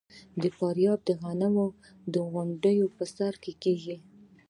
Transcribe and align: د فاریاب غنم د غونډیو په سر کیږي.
د 0.41 0.43
فاریاب 0.57 1.01
غنم 1.21 1.55
د 2.13 2.15
غونډیو 2.31 2.85
په 2.95 3.03
سر 3.15 3.33
کیږي. 3.63 3.97